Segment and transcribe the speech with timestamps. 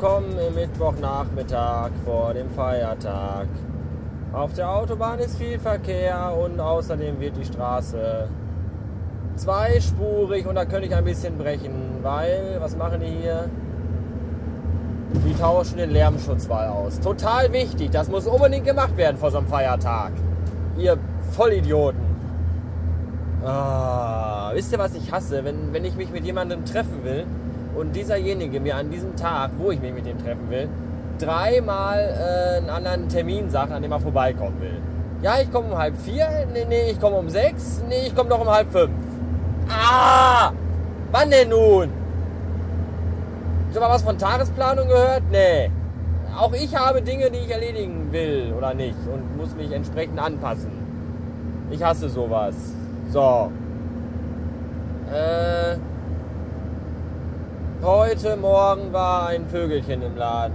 [0.00, 3.48] Mittwochnachmittag vor dem Feiertag.
[4.32, 8.26] Auf der Autobahn ist viel Verkehr und außerdem wird die Straße
[9.36, 13.50] zweispurig und da könnte ich ein bisschen brechen, weil, was machen die hier?
[15.26, 16.98] Die tauschen den Lärmschutzwall aus.
[17.00, 20.12] Total wichtig, das muss unbedingt gemacht werden vor so einem Feiertag.
[20.78, 20.96] Ihr
[21.32, 22.00] Vollidioten.
[23.44, 25.44] Ah, wisst ihr, was ich hasse?
[25.44, 27.26] Wenn, wenn ich mich mit jemandem treffen will
[27.76, 30.68] und dieserjenige mir an diesem Tag, wo ich mich mit dem treffen will,
[31.18, 34.80] dreimal äh, einen anderen Termin sagt, an dem er vorbeikommen will.
[35.22, 38.30] Ja, ich komme um halb vier, nee, nee, ich komme um sechs, nee, ich komme
[38.30, 38.90] doch um halb fünf.
[39.68, 40.52] Ah!
[41.12, 41.90] Wann denn nun?
[43.72, 45.22] Schon mal was von Tagesplanung gehört?
[45.30, 45.70] Nee.
[46.36, 50.70] Auch ich habe Dinge, die ich erledigen will oder nicht und muss mich entsprechend anpassen.
[51.70, 52.54] Ich hasse sowas.
[53.10, 53.50] So.
[55.12, 55.76] Äh,
[57.82, 60.54] heute Morgen war ein Vögelchen im Laden.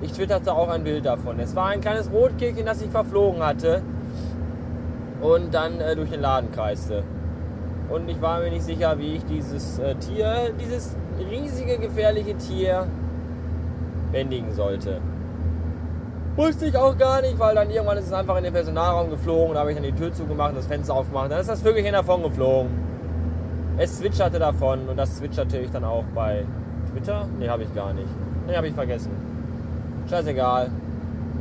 [0.00, 1.38] Ich twitterte auch ein Bild davon.
[1.38, 3.82] Es war ein kleines Rotkehlchen, das sich verflogen hatte
[5.20, 7.04] und dann äh, durch den Laden kreiste.
[7.88, 10.96] Und ich war mir nicht sicher, wie ich dieses äh, Tier, dieses
[11.30, 12.86] riesige, gefährliche Tier
[14.12, 15.00] bändigen sollte.
[16.36, 19.54] Wusste ich auch gar nicht, weil dann irgendwann ist es einfach in den Personalraum geflogen.
[19.54, 21.30] Da habe ich dann die Tür zugemacht, das Fenster aufgemacht.
[21.30, 22.87] Dann ist das Vögelchen davon geflogen.
[23.78, 26.44] Es zwitscherte davon und das zwitscherte ich dann auch bei
[26.92, 27.26] Twitter.
[27.38, 28.08] Ne, habe ich gar nicht.
[28.46, 29.10] Ne, habe ich vergessen.
[30.10, 30.70] Scheißegal.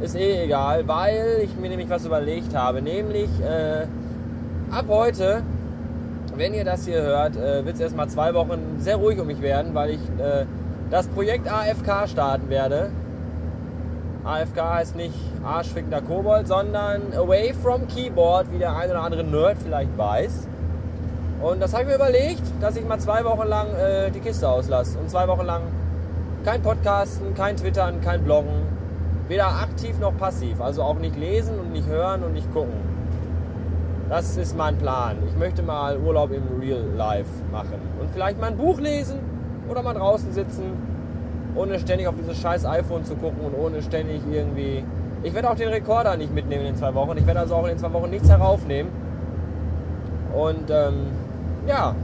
[0.01, 2.81] Ist eh egal, weil ich mir nämlich was überlegt habe.
[2.81, 3.87] Nämlich äh,
[4.71, 5.41] ab heute
[6.37, 9.41] wenn ihr das hier hört, äh, wird es erstmal zwei Wochen sehr ruhig um mich
[9.41, 10.45] werden, weil ich äh,
[10.89, 12.91] das Projekt AFK starten werde.
[14.23, 19.57] AFK heißt nicht Arschfickender Kobold, sondern Away from Keyboard, wie der ein oder andere Nerd
[19.63, 20.47] vielleicht weiß.
[21.41, 24.49] Und das habe ich mir überlegt, dass ich mal zwei Wochen lang äh, die Kiste
[24.49, 24.97] auslasse.
[24.97, 25.61] Und zwei Wochen lang
[26.43, 28.65] kein Podcasten, kein Twittern, kein Bloggen.
[29.27, 30.61] Weder aktiv noch passiv.
[30.61, 32.73] Also auch nicht lesen und nicht hören und nicht gucken.
[34.09, 35.17] Das ist mein Plan.
[35.27, 37.79] Ich möchte mal Urlaub im Real Life machen.
[37.99, 39.19] Und vielleicht mal ein Buch lesen
[39.69, 40.63] oder mal draußen sitzen,
[41.55, 44.83] ohne ständig auf dieses scheiß iPhone zu gucken und ohne ständig irgendwie.
[45.23, 47.17] Ich werde auch den Rekorder nicht mitnehmen in den zwei Wochen.
[47.17, 48.91] Ich werde also auch in den zwei Wochen nichts heraufnehmen.
[50.33, 51.07] Und ähm,
[51.67, 51.95] ja,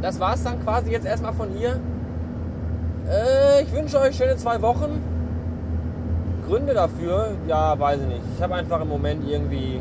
[0.00, 1.78] das war es dann quasi jetzt erstmal von hier.
[3.10, 5.02] Äh, ich wünsche euch schöne zwei Wochen.
[6.46, 8.22] Gründe dafür, ja, weiß ich nicht.
[8.36, 9.80] Ich habe einfach im Moment irgendwie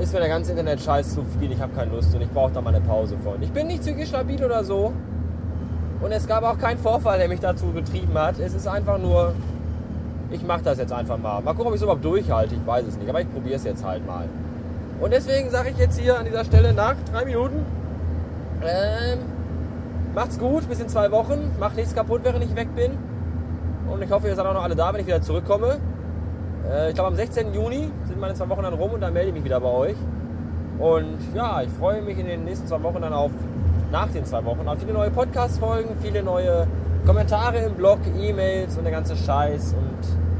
[0.00, 2.60] ist mir der ganze Internet-Scheiß zu viel, ich habe keine Lust und ich brauche da
[2.60, 3.42] mal eine Pause von.
[3.42, 4.92] Ich bin nicht psychisch stabil oder so
[6.00, 8.38] und es gab auch keinen Vorfall, der mich dazu getrieben hat.
[8.38, 9.34] Es ist einfach nur,
[10.30, 11.40] ich mache das jetzt einfach mal.
[11.42, 13.64] Mal gucken, ob ich es überhaupt durchhalte, ich weiß es nicht, aber ich probiere es
[13.64, 14.24] jetzt halt mal.
[15.02, 17.66] Und deswegen sage ich jetzt hier an dieser Stelle nach drei Minuten,
[18.64, 19.18] ähm,
[20.14, 22.92] macht's gut, bis in zwei Wochen, macht nichts kaputt, während ich weg bin.
[23.90, 25.78] Und ich hoffe, ihr seid auch noch alle da, wenn ich wieder zurückkomme.
[26.70, 27.52] Äh, ich glaube, am 16.
[27.52, 29.96] Juni sind meine zwei Wochen dann rum und dann melde ich mich wieder bei euch.
[30.78, 33.32] Und ja, ich freue mich in den nächsten zwei Wochen dann auf,
[33.90, 36.68] nach den zwei Wochen, auf viele neue Podcast-Folgen, viele neue
[37.04, 40.31] Kommentare im Blog, E-Mails und der ganze Scheiß und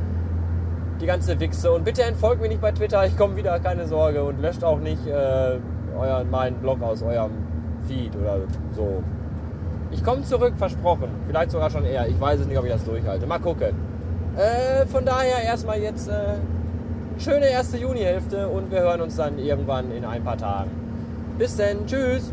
[1.03, 1.71] die ganze Wichse.
[1.73, 4.23] Und bitte entfolgt mir nicht bei Twitter, ich komme wieder, keine Sorge.
[4.23, 5.59] Und löscht auch nicht äh,
[5.99, 7.33] euren, meinen Blog aus eurem
[7.87, 8.39] Feed oder
[8.75, 9.03] so.
[9.91, 11.09] Ich komme zurück, versprochen.
[11.27, 12.07] Vielleicht sogar schon eher.
[12.09, 13.27] Ich weiß es nicht, ob ich das durchhalte.
[13.27, 13.75] Mal gucken.
[14.37, 16.37] Äh, von daher erstmal jetzt äh,
[17.19, 20.71] schöne erste Junihälfte und wir hören uns dann irgendwann in ein paar Tagen.
[21.37, 22.33] Bis dann, tschüss!